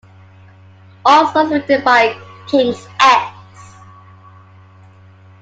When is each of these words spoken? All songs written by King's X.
All 1.05 1.31
songs 1.31 1.51
written 1.51 1.83
by 1.83 2.19
King's 2.47 2.87
X. 2.99 3.37